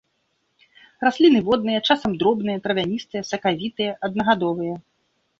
Расліны 1.07 1.39
водныя, 1.49 1.79
часам 1.93 2.11
дробныя, 2.23 2.61
травяністыя, 2.65 3.21
сакавітыя, 3.31 3.91
аднагадовыя. 4.09 4.75